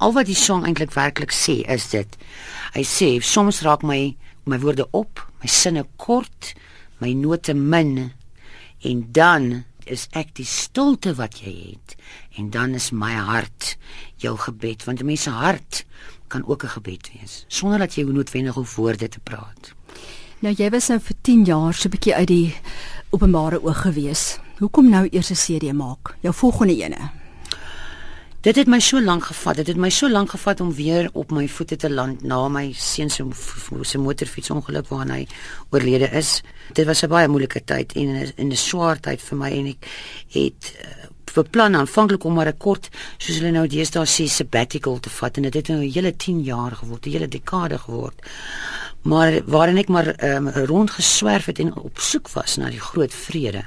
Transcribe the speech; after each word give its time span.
Al 0.00 0.14
wat 0.16 0.30
die 0.30 0.38
song 0.38 0.64
eintlik 0.64 0.94
werklik 0.96 1.32
sê 1.36 1.60
is 1.68 1.90
dit. 1.92 2.14
Hy 2.72 2.84
sê 2.88 3.08
soms 3.20 3.60
raak 3.66 3.84
my 3.84 4.16
my 4.48 4.56
woorde 4.58 4.86
op, 4.96 5.20
my 5.42 5.48
sinne 5.52 5.82
kort, 6.00 6.54
my 7.04 7.12
note 7.12 7.52
min 7.54 8.10
en 8.80 9.02
dan 9.12 9.64
is 9.84 10.06
ek 10.16 10.32
die 10.38 10.48
stilte 10.48 11.12
wat 11.18 11.42
jy 11.44 11.52
het 11.74 11.94
en 12.40 12.48
dan 12.54 12.72
is 12.78 12.88
my 12.96 13.12
hart 13.12 13.74
jou 14.24 14.36
gebed 14.40 14.86
want 14.88 15.00
'n 15.00 15.06
mens 15.06 15.28
se 15.28 15.30
hart 15.30 15.84
kan 16.28 16.46
ook 16.46 16.64
'n 16.64 16.74
gebed 16.80 17.10
wees 17.12 17.44
sonder 17.48 17.78
dat 17.78 17.94
jy 17.94 18.04
noodwendig 18.04 18.54
hoef 18.54 18.76
woorde 18.76 19.08
te 19.08 19.20
praat. 19.20 19.74
Nou 20.40 20.54
jy 20.54 20.70
was 20.70 20.88
nou 20.88 21.00
vir 21.00 21.16
10 21.22 21.44
jaar 21.44 21.74
so 21.74 21.88
'n 21.88 21.90
bietjie 21.90 22.14
uit 22.14 22.28
die 22.28 22.54
openbare 23.10 23.62
oog 23.62 23.82
gewees. 23.82 24.38
Hoekom 24.58 24.90
nou 24.90 25.08
eers 25.10 25.30
'n 25.30 25.34
CD 25.34 25.72
maak? 25.72 26.16
Jou 26.20 26.34
volgende 26.34 26.76
ene. 26.76 27.19
Dit 28.40 28.56
het 28.56 28.70
my 28.72 28.78
so 28.80 28.96
lank 29.04 29.26
gevat. 29.28 29.58
Dit 29.60 29.66
het 29.68 29.76
my 29.76 29.90
so 29.92 30.08
lank 30.08 30.30
gevat 30.32 30.60
om 30.64 30.70
weer 30.72 31.10
op 31.12 31.30
my 31.30 31.42
voete 31.48 31.76
te 31.76 31.90
land 31.92 32.22
na 32.24 32.38
my 32.48 32.70
seun 32.72 33.10
se 33.12 33.26
se 33.82 33.98
motorfietsongeluk 34.00 34.88
waarna 34.88 35.18
hy 35.18 35.26
oorlede 35.68 36.08
is. 36.16 36.40
Dit 36.72 36.86
was 36.86 37.02
'n 37.04 37.08
baie 37.08 37.28
moeilike 37.28 37.60
tyd 37.64 37.92
en 37.92 38.32
'n 38.48 38.56
swaar 38.56 39.00
tyd 39.00 39.20
vir 39.20 39.38
my 39.38 39.50
en 39.50 39.66
ek 39.66 39.86
het 40.28 40.72
uh, 40.80 40.88
beplan 41.34 41.76
aanvanklik 41.76 42.24
om 42.24 42.34
maar 42.34 42.48
'n 42.48 42.56
kort 42.56 42.88
soos 43.18 43.36
hulle 43.36 43.50
nou 43.50 43.66
deesdae 43.66 44.06
sê 44.06 44.26
sabbatical 44.26 45.00
te 45.00 45.10
vat 45.10 45.36
en 45.36 45.42
dit 45.42 45.54
het 45.54 45.68
nou 45.68 45.84
'n 45.84 45.92
hele 45.92 46.16
10 46.16 46.40
jaar 46.42 46.72
geword, 46.72 47.06
'n 47.06 47.10
hele 47.10 47.28
dekade 47.28 47.78
geword. 47.78 48.22
Maar 49.02 49.40
waarin 49.48 49.78
ek 49.80 49.88
maar 49.88 50.12
um, 50.24 50.48
rondgeswerf 50.68 51.46
het 51.48 51.58
en 51.58 51.72
op 51.76 51.98
soek 52.04 52.28
was 52.34 52.58
na 52.60 52.68
die 52.68 52.80
groot 52.80 53.14
vrede 53.14 53.62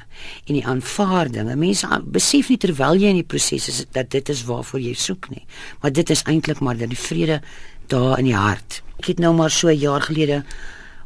en 0.46 0.54
die 0.54 0.66
aanvaarding. 0.66 1.50
Mense 1.58 1.90
besef 2.06 2.52
nie 2.54 2.60
terwyl 2.62 3.00
jy 3.02 3.10
in 3.16 3.22
die 3.24 3.26
proses 3.26 3.68
is 3.72 3.80
dat 3.98 4.12
dit 4.14 4.30
is 4.30 4.44
waarvoor 4.46 4.84
jy 4.84 4.94
soek 4.94 5.32
nie, 5.34 5.46
maar 5.82 5.92
dit 5.92 6.10
is 6.14 6.22
eintlik 6.30 6.62
maar 6.62 6.78
dat 6.78 6.94
die 6.94 7.00
vrede 7.00 7.42
daar 7.90 8.22
in 8.22 8.30
die 8.30 8.38
hart. 8.38 8.84
Ek 9.02 9.10
het 9.16 9.20
nou 9.20 9.34
maar 9.34 9.52
so 9.52 9.68
'n 9.68 9.80
jaar 9.80 10.02
gelede 10.02 10.44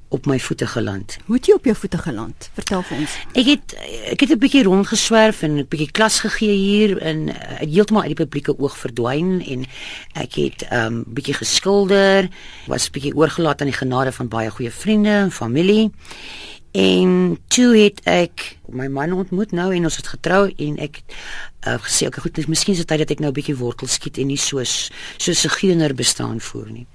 op 0.09 0.25
my 0.25 0.39
voete 0.39 0.67
geland. 0.67 1.17
Hoe 1.25 1.35
het 1.35 1.45
jy 1.45 1.53
op 1.53 1.65
jou 1.65 1.75
voete 1.75 1.97
geland? 1.97 2.49
Vertel 2.53 2.81
vir 2.81 2.97
ons. 2.97 3.15
Ek 3.33 3.45
het 3.45 3.75
ek 4.13 4.19
het 4.19 4.31
'n 4.31 4.39
bietjie 4.39 4.63
rondgeswerf 4.63 5.41
en 5.41 5.57
'n 5.57 5.67
bietjie 5.67 5.91
klas 5.91 6.19
gegee 6.19 6.55
hier 6.55 7.01
in 7.01 7.29
uh, 7.29 7.35
heeltemal 7.59 8.01
uit 8.01 8.15
die 8.15 8.25
publieke 8.25 8.59
oog 8.59 8.77
verdwyn 8.77 9.43
en 9.43 9.65
ek 10.13 10.33
het 10.35 10.65
'n 10.69 10.75
um, 10.75 11.03
bietjie 11.07 11.33
geskilder, 11.33 12.29
was 12.67 12.89
bietjie 12.89 13.15
oorgelaat 13.15 13.61
aan 13.61 13.71
die 13.71 13.81
genade 13.83 14.11
van 14.11 14.27
baie 14.27 14.49
goeie 14.49 14.71
vriende 14.71 15.09
en 15.09 15.31
familie. 15.31 15.91
En 16.77 17.37
toe 17.49 17.71
het 17.73 18.03
ek 18.05 18.43
my 18.69 18.85
man 18.91 19.15
ontmoet 19.17 19.53
nou 19.55 19.71
en 19.73 19.87
ons 19.89 19.95
het 19.97 20.09
getrou 20.11 20.43
en 20.51 20.75
ek 20.83 20.99
uh, 21.01 21.77
gesê 21.81 22.05
ek 22.05 22.19
goed, 22.21 22.35
dis 22.37 22.49
miskien 22.51 22.77
se 22.77 22.85
tyd 22.85 23.01
dat 23.01 23.15
ek 23.15 23.23
nou 23.23 23.31
'n 23.31 23.37
bietjie 23.39 23.57
wortel 23.57 23.89
skiet 23.89 24.19
en 24.21 24.29
nie 24.29 24.37
soos 24.37 24.91
soos 25.17 25.45
'n 25.45 25.57
geener 25.57 25.95
bestaan 25.97 26.39
voer 26.39 26.69
nie. 26.69 26.85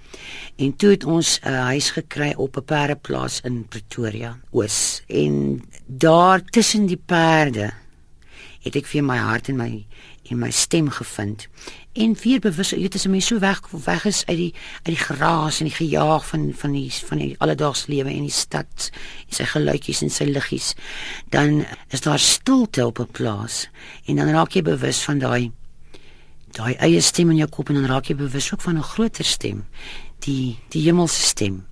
En 0.56 0.76
toe 0.76 0.90
het 0.94 1.04
ons 1.04 1.40
'n 1.42 1.48
uh, 1.48 1.64
huis 1.74 1.90
gekry 1.90 2.30
op 2.36 2.56
'n 2.56 2.64
perdeplaas 2.64 3.40
in 3.40 3.66
Pretoria, 3.68 4.38
Oos. 4.52 5.02
En 5.08 5.62
daar 5.86 6.44
tussen 6.44 6.86
die 6.86 7.02
perde 7.06 7.72
het 8.62 8.76
ek 8.78 8.86
vir 8.86 9.04
my 9.04 9.18
hart 9.18 9.48
en 9.48 9.56
my 9.56 9.70
en 10.30 10.38
my 10.38 10.50
stem 10.54 10.88
gevind. 10.94 11.48
En 11.98 12.14
weer 12.22 12.40
bewus, 12.40 12.70
jy 12.70 12.78
weet 12.84 12.94
as 12.94 13.06
'n 13.06 13.10
mens 13.10 13.26
so 13.26 13.38
weg 13.38 13.60
weg 13.70 14.04
is 14.06 14.24
uit 14.26 14.36
die 14.36 14.54
uit 14.86 14.94
die 14.96 15.04
geraas 15.04 15.60
en 15.60 15.66
die 15.66 15.74
gejaag 15.74 16.26
van 16.26 16.52
van 16.54 16.72
die 16.72 16.90
van 16.90 17.18
die 17.18 17.34
alledaagse 17.38 17.88
lewe 17.88 18.12
in 18.12 18.22
die 18.22 18.30
stad, 18.30 18.90
en 19.28 19.34
sy 19.34 19.44
geluidjies 19.44 20.02
en 20.02 20.10
sy 20.10 20.24
liggies, 20.24 20.74
dan 21.30 21.66
is 21.90 22.00
daar 22.00 22.18
stilte 22.18 22.86
op 22.86 22.98
'n 23.00 23.10
plaas 23.10 23.68
en 24.06 24.16
dan 24.16 24.30
raak 24.30 24.52
jy 24.52 24.62
bewus 24.62 25.02
van 25.02 25.18
daai 25.18 25.52
daai 26.52 26.74
eie 26.74 27.00
stem 27.00 27.30
in 27.30 27.36
jou 27.36 27.48
kop 27.48 27.68
en 27.68 27.74
dan 27.74 27.90
raak 27.90 28.06
jy 28.06 28.16
bewus 28.16 28.52
ook 28.52 28.60
van 28.60 28.78
'n 28.78 28.82
groter 28.82 29.24
stem 29.24 29.64
die 30.20 30.58
die 30.68 30.82
hemelse 30.82 31.22
stem. 31.22 31.66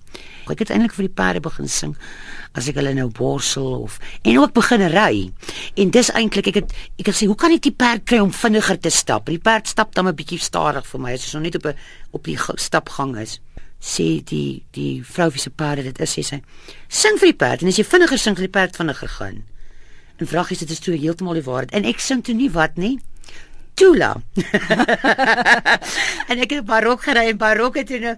Ek 0.49 0.59
het 0.59 0.69
eintlik 0.69 0.93
vir 0.93 1.07
die 1.07 1.15
perde 1.15 1.39
begin 1.39 1.69
sing 1.69 1.95
as 2.57 2.67
ek 2.67 2.75
hulle 2.75 2.93
nou 2.93 3.07
borsel 3.07 3.83
of 3.85 3.99
en 4.27 4.39
ook 4.39 4.53
begin 4.53 4.81
ry. 4.91 5.31
En 5.79 5.91
dis 5.91 6.09
eintlik 6.11 6.49
ek 6.51 6.57
het 6.59 6.73
ek 6.99 7.11
het 7.11 7.15
sê 7.15 7.27
hoe 7.29 7.37
kan 7.39 7.53
ek 7.55 7.63
die 7.63 7.75
perd 7.75 8.03
kry 8.03 8.19
om 8.19 8.33
vinniger 8.35 8.79
te 8.79 8.91
stap? 8.91 9.29
Die 9.31 9.39
perd 9.39 9.67
stap 9.71 9.95
dan 9.95 10.07
'n 10.07 10.15
bietjie 10.15 10.39
stadig 10.39 10.85
vir 10.87 10.99
my 10.99 11.13
as 11.13 11.25
hy 11.25 11.37
nog 11.37 11.43
net 11.43 11.55
op 11.55 11.65
'n 11.65 11.77
op 12.11 12.23
die 12.23 12.37
stapgang 12.55 13.17
is. 13.17 13.39
Sê 13.79 14.23
die 14.23 14.63
die 14.71 15.03
vrou 15.03 15.29
wie 15.29 15.39
se 15.39 15.49
perde 15.49 15.83
dit 15.83 15.99
is 15.99 16.17
sê 16.17 16.23
sy 16.23 16.41
sing 16.87 17.17
vir 17.19 17.27
die 17.27 17.37
perd 17.37 17.61
en 17.61 17.67
as 17.67 17.77
jy 17.77 17.83
vinniger 17.83 18.17
sing 18.19 18.35
vir 18.35 18.47
die 18.47 18.59
perd 18.59 18.75
vinniger 18.75 19.07
gaan. 19.07 19.43
En 20.17 20.27
vragies 20.27 20.59
dit 20.59 20.69
is 20.69 20.79
toe 20.79 20.95
heeltemal 20.95 21.33
die 21.33 21.43
waarheid. 21.43 21.71
En 21.71 21.85
ek 21.85 21.99
sing 21.99 22.23
toe 22.23 22.35
nie 22.35 22.51
wat 22.51 22.77
nie. 22.77 22.99
Tula. 23.81 24.13
en 26.31 26.41
ek 26.43 26.51
het 26.53 26.65
barok 26.67 27.07
gery 27.07 27.31
en 27.31 27.37
barok 27.41 27.79
het 27.81 27.89
nou 28.03 28.13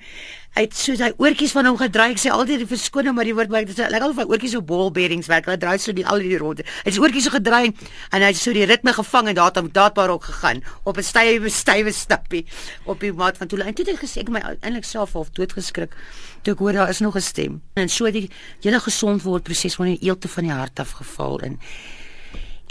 uit 0.53 0.73
soos 0.77 0.99
hy 1.01 1.07
oortjies 1.17 1.53
van 1.55 1.69
hom 1.69 1.77
gedraai. 1.79 2.11
Ek 2.13 2.19
sê 2.21 2.33
altyd 2.33 2.65
die 2.65 2.67
verskoning 2.69 3.15
maar 3.15 3.25
die 3.25 3.35
woord 3.37 3.53
maar 3.53 3.63
dit 3.63 3.71
is 3.71 3.79
lekker 3.79 4.09
al 4.09 4.15
van 4.17 4.27
oortjies 4.29 4.57
op 4.59 4.67
ball 4.69 4.91
bearings 4.93 5.29
werk. 5.31 5.47
Hulle 5.47 5.61
draai 5.61 5.79
so 5.81 5.95
die 5.95 6.05
al 6.05 6.21
die 6.21 6.35
ronde. 6.41 6.65
Hy 6.83 6.91
het 6.91 6.99
oortjies 6.99 7.29
so 7.29 7.35
gedraai 7.37 7.71
en 7.71 8.19
hy 8.19 8.27
het 8.27 8.41
so 8.41 8.53
die 8.53 8.67
ritme 8.69 8.93
gevang 8.97 9.31
en 9.31 9.39
daar 9.39 9.55
het 9.55 9.71
daar 9.73 9.95
barok 9.95 10.27
gegaan 10.29 10.61
op 10.83 10.99
'n 10.99 11.07
stywe 11.13 11.49
stywe 11.49 11.95
stappie 11.95 12.45
op 12.83 12.99
die 12.99 13.13
mat 13.13 13.39
van 13.39 13.47
Tula. 13.47 13.65
En 13.65 13.73
toe 13.73 13.85
het 13.87 13.95
hy 13.95 14.05
gesê 14.05 14.21
ek 14.21 14.29
my 14.29 14.43
eintlik 14.61 14.85
self 14.85 15.13
half 15.13 15.31
doodgeskrik 15.31 15.95
toe 16.43 16.53
ek 16.53 16.59
hoor 16.59 16.73
daar 16.73 16.89
is 16.89 16.99
nog 16.99 17.15
'n 17.15 17.21
stem. 17.21 17.61
En 17.73 17.89
so 17.89 18.11
die 18.11 18.29
hele 18.61 18.79
gesond 18.79 19.23
word 19.23 19.43
proses 19.43 19.75
van 19.75 19.85
die 19.85 19.99
eelte 20.01 20.27
van 20.27 20.43
die 20.43 20.53
hart 20.53 20.79
afgeval 20.79 21.39
en 21.39 21.59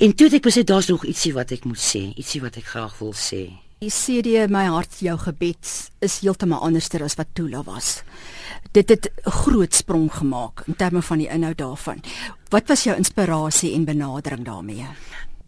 En 0.01 0.15
toe 0.17 0.27
het 0.27 0.39
ek 0.39 0.47
besluit 0.47 0.67
daar's 0.67 0.89
nog 0.89 1.05
ietsie 1.05 1.35
wat 1.37 1.51
ek 1.53 1.67
moet 1.69 1.81
sê, 1.81 2.01
ietsie 2.17 2.41
wat 2.41 2.57
ek 2.57 2.71
graag 2.73 2.95
wil 3.03 3.13
sê. 3.13 3.43
Die 3.83 3.91
CD 3.93 4.47
my 4.49 4.65
hart 4.73 5.03
jou 5.05 5.17
gebed 5.21 5.69
is 6.07 6.21
heeltemal 6.23 6.63
anderster 6.65 7.03
as 7.05 7.19
wat 7.19 7.35
Tula 7.37 7.61
was. 7.67 8.01
Dit 8.73 8.89
het 8.89 9.11
'n 9.27 9.31
groot 9.31 9.75
sprong 9.75 10.09
gemaak 10.13 10.63
in 10.67 10.77
terme 10.77 11.03
van 11.03 11.19
die 11.19 11.29
inhoud 11.29 11.59
daarvan. 11.59 12.01
Wat 12.49 12.69
was 12.69 12.85
jou 12.85 12.97
inspirasie 12.97 13.75
en 13.75 13.85
benadering 13.85 14.45
daarmee? 14.45 14.87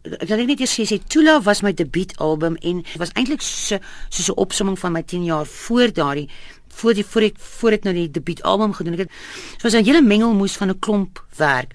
Ek 0.03 0.29
wil 0.29 0.47
net 0.47 0.61
eers 0.61 0.81
sê 0.81 0.99
Tula 1.07 1.41
was 1.41 1.63
my 1.63 1.73
debuutalbum 1.73 2.57
en 2.57 2.85
was 2.99 3.13
eintlik 3.15 3.41
so 3.41 3.79
so 4.11 4.33
'n 4.33 4.37
opsomming 4.37 4.79
van 4.79 4.93
my 4.93 5.03
10 5.03 5.25
jaar 5.25 5.47
voor 5.47 5.93
daardie 5.93 6.29
voor 6.69 6.95
die 6.95 7.05
voor 7.05 7.23
ek 7.23 7.39
voor 7.39 7.71
ek 7.71 7.85
nou 7.85 7.95
die 7.95 8.11
debuutalbum 8.11 8.73
gedoen 8.73 8.99
het. 8.99 9.09
Dit 9.53 9.63
was 9.63 9.73
'n 9.73 9.85
hele 9.85 10.03
mengelmoes 10.03 10.57
van 10.57 10.69
'n 10.69 10.79
klomp 10.79 11.25
werk 11.37 11.73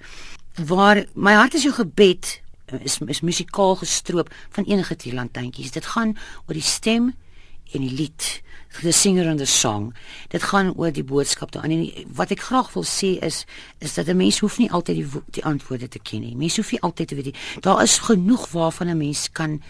waar 0.66 1.04
my 1.14 1.32
hart 1.32 1.54
is 1.54 1.62
jou 1.62 1.74
gebed 1.74 2.40
is 2.78 2.98
is 3.06 3.20
musikaal 3.20 3.76
gestroop 3.76 4.30
van 4.50 4.64
enige 4.64 4.96
tierlantjintjies. 4.96 5.70
Dit 5.70 5.86
gaan 5.86 6.16
oor 6.46 6.54
die 6.54 6.62
stem 6.62 7.14
en 7.72 7.84
die 7.86 7.94
lied, 7.94 8.42
the 8.82 8.92
singer 8.92 9.28
and 9.28 9.38
the 9.38 9.46
song. 9.46 9.94
Dit 10.28 10.42
gaan 10.42 10.72
oor 10.76 10.92
die 10.92 11.04
boodskap 11.04 11.52
daarin. 11.52 11.72
En 11.86 12.14
wat 12.14 12.30
ek 12.30 12.42
graag 12.48 12.72
wil 12.74 12.86
sê 12.86 13.16
is 13.18 13.44
is 13.78 13.94
dat 13.94 14.08
'n 14.08 14.16
mens 14.16 14.38
hoef 14.38 14.58
nie 14.58 14.70
altyd 14.70 14.96
die 14.96 15.22
die 15.30 15.44
antwoorde 15.44 15.88
te 15.88 15.98
ken 15.98 16.20
nie. 16.20 16.36
Mens 16.36 16.56
hoef 16.56 16.70
nie 16.70 16.82
altyd 16.82 17.08
te 17.08 17.14
weet 17.14 17.24
nie. 17.24 17.40
Daar 17.60 17.82
is 17.82 17.98
genoeg 17.98 18.50
waarvan 18.50 18.88
'n 18.88 18.96
mens 18.96 19.32
kan 19.32 19.62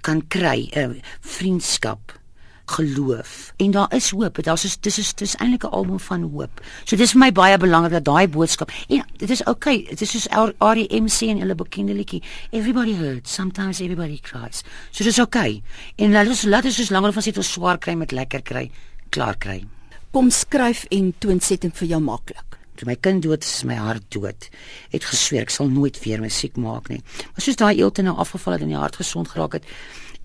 kan 0.00 0.26
kry, 0.28 0.68
'n 0.72 0.90
uh, 0.90 1.02
vriendskap 1.20 2.23
geloof 2.64 3.52
en 3.56 3.70
daar 3.70 3.94
is 3.94 4.10
hoop. 4.10 4.42
Daar's 4.42 4.64
is 4.64 4.76
dis 4.80 4.98
is 4.98 5.14
dis 5.14 5.36
eintlik 5.36 5.64
'n 5.64 5.70
album 5.70 6.00
van 6.00 6.22
hoop. 6.22 6.60
So 6.84 6.96
dis 6.96 7.12
vir 7.12 7.18
my 7.18 7.32
baie 7.32 7.56
belangrik 7.58 7.92
dat 7.92 8.04
daai 8.04 8.28
boodskap 8.28 8.70
en 8.88 9.04
dit 9.16 9.30
is 9.30 9.42
okay. 9.44 9.84
Dit 9.88 10.00
is 10.00 10.10
soos 10.10 10.26
R.E.M. 10.58 11.06
sê 11.08 11.26
in 11.26 11.38
hulle 11.38 11.54
bekende 11.54 11.94
liedjie, 11.94 12.22
everybody 12.50 12.94
hurts, 12.94 13.34
sometimes 13.34 13.80
everybody 13.80 14.20
cries. 14.20 14.62
So 14.90 15.04
dis 15.04 15.18
okay. 15.18 15.62
En 15.96 16.12
laat 16.12 16.28
ons 16.28 16.42
laat 16.42 16.64
ons 16.64 16.90
langer 16.90 17.12
van 17.12 17.22
sit 17.22 17.36
ons 17.36 17.52
swaar 17.52 17.78
kry 17.78 17.94
met 17.94 18.12
lekker 18.12 18.42
kry, 18.42 18.70
klaar 19.08 19.36
kry. 19.36 19.64
Kom 20.10 20.30
skryf 20.30 20.84
en 20.90 21.14
toonsetting 21.18 21.72
vir 21.74 21.88
jou 21.88 22.00
maklik. 22.00 22.63
Toe 22.74 22.88
my 22.88 22.96
kind 22.96 23.22
dood 23.22 23.44
is, 23.44 23.62
my 23.64 23.76
hart 23.78 24.06
dood. 24.08 24.48
Het 24.90 25.04
gesweer 25.06 25.46
ek 25.46 25.52
sal 25.54 25.68
nooit 25.70 25.98
weer 26.02 26.22
musiek 26.22 26.56
maak 26.56 26.88
nie. 26.90 27.02
Maar 27.32 27.44
soos 27.46 27.60
daai 27.60 27.76
eelte 27.76 28.02
nou 28.02 28.16
afgeval 28.18 28.58
het 28.58 28.66
en 28.66 28.72
die 28.74 28.80
hart 28.80 28.98
gesond 28.98 29.30
geraak 29.30 29.60
het, 29.60 29.68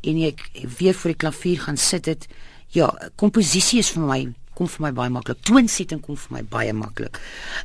en 0.01 0.19
ek 0.23 0.45
weer 0.77 0.95
voor 0.95 1.13
die 1.13 1.21
klavier 1.25 1.59
gaan 1.65 1.77
sit 1.77 2.07
het 2.07 2.27
ja 2.75 2.89
komposisie 3.19 3.81
is 3.83 3.91
vir 3.95 4.05
my 4.07 4.19
kom 4.55 4.69
vir 4.71 4.85
my 4.87 4.91
baie 4.95 5.11
maklik 5.11 5.41
toonsetting 5.47 6.01
kom 6.03 6.17
vir 6.19 6.37
my 6.37 6.43
baie 6.55 6.73
maklik 6.75 7.19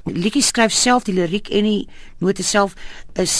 liedjie 0.07 0.43
skryf 0.43 0.75
self 0.75 1.07
die 1.07 1.15
liriek 1.17 1.51
en 1.55 1.69
die 1.69 1.85
note 2.25 2.47
self 2.47 2.75
is 3.21 3.37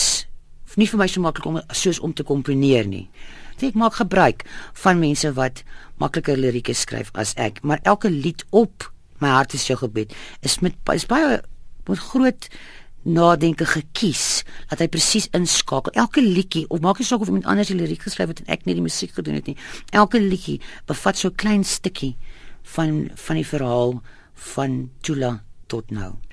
nie 0.75 0.87
vir 0.91 1.01
my 1.01 1.07
so 1.11 1.23
maklik 1.23 1.47
om 1.49 1.59
soos 1.73 1.99
om 2.03 2.13
te 2.15 2.23
komponeer 2.27 2.87
nie 2.87 3.07
ek 3.63 3.77
maak 3.79 3.99
gebruik 3.99 4.43
van 4.83 4.99
mense 4.99 5.31
wat 5.35 5.63
makliker 5.99 6.39
lirieke 6.39 6.75
skryf 6.75 7.11
as 7.15 7.33
ek 7.39 7.63
maar 7.63 7.83
elke 7.83 8.11
lied 8.11 8.43
op 8.51 8.91
my 9.19 9.29
hart 9.29 9.53
is 9.53 9.67
jou 9.67 9.77
gebed 9.79 10.13
is 10.41 10.59
met 10.59 10.75
is 10.93 11.05
baie 11.05 11.41
met 11.85 11.99
groot 11.99 12.49
nadenke 13.05 13.67
gekies 13.69 14.43
dat 14.71 14.81
hy 14.81 14.87
presies 14.89 15.27
inskakel. 15.37 15.93
Elke 15.93 16.23
liedjie 16.25 16.65
of 16.73 16.81
maak 16.81 16.99
nie 16.99 17.05
saak 17.05 17.21
of 17.21 17.29
iemand 17.29 17.45
anders 17.45 17.69
die 17.69 17.77
liriek 17.77 18.01
geskryf 18.01 18.33
het 18.33 18.41
en 18.41 18.53
ek 18.57 18.65
net 18.65 18.79
die 18.79 18.85
musiek 18.85 19.13
gedoen 19.13 19.37
het 19.37 19.51
nie. 19.51 19.57
Elke 19.93 20.21
liedjie 20.21 20.57
bevat 20.89 21.17
so 21.17 21.29
'n 21.29 21.37
klein 21.37 21.63
stukkie 21.63 22.15
van 22.75 23.11
van 23.13 23.35
die 23.35 23.45
verhaal 23.45 24.01
van 24.33 24.89
Tula 25.01 25.43
tot 25.67 25.91
nou. 25.91 26.24